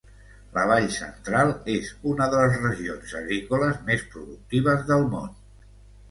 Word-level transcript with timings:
La 0.53 0.61
Vall 0.69 0.85
Central 0.93 1.51
és 1.73 1.91
una 2.11 2.25
de 2.31 2.39
les 2.43 2.57
regions 2.63 3.13
agrícoles 3.19 3.77
més 3.91 4.01
productives 4.15 4.81
del 4.93 5.05
món. 5.13 5.29